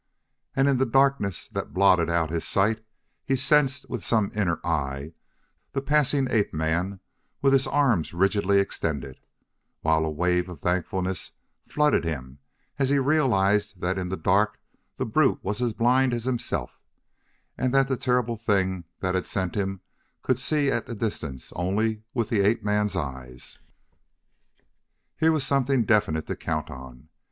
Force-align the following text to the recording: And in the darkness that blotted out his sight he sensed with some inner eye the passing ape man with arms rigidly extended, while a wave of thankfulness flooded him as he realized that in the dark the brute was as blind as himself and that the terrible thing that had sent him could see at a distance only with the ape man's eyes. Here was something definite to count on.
And 0.55 0.67
in 0.67 0.77
the 0.77 0.85
darkness 0.87 1.47
that 1.49 1.75
blotted 1.75 2.09
out 2.09 2.31
his 2.31 2.43
sight 2.43 2.83
he 3.23 3.35
sensed 3.35 3.87
with 3.87 4.03
some 4.03 4.31
inner 4.33 4.59
eye 4.65 5.13
the 5.73 5.79
passing 5.83 6.25
ape 6.31 6.55
man 6.55 6.99
with 7.43 7.67
arms 7.67 8.11
rigidly 8.11 8.57
extended, 8.57 9.19
while 9.81 10.03
a 10.03 10.09
wave 10.09 10.49
of 10.49 10.59
thankfulness 10.61 11.33
flooded 11.69 12.03
him 12.03 12.39
as 12.79 12.89
he 12.89 12.97
realized 12.97 13.79
that 13.81 13.99
in 13.99 14.09
the 14.09 14.17
dark 14.17 14.57
the 14.97 15.05
brute 15.05 15.43
was 15.43 15.61
as 15.61 15.71
blind 15.71 16.15
as 16.15 16.23
himself 16.25 16.79
and 17.55 17.71
that 17.71 17.87
the 17.87 17.95
terrible 17.95 18.37
thing 18.37 18.85
that 19.01 19.13
had 19.13 19.27
sent 19.27 19.53
him 19.53 19.81
could 20.23 20.39
see 20.39 20.71
at 20.71 20.89
a 20.89 20.95
distance 20.95 21.53
only 21.55 22.01
with 22.15 22.29
the 22.29 22.41
ape 22.41 22.63
man's 22.63 22.95
eyes. 22.95 23.59
Here 25.15 25.31
was 25.31 25.45
something 25.45 25.85
definite 25.85 26.25
to 26.25 26.35
count 26.35 26.71
on. 26.71 27.09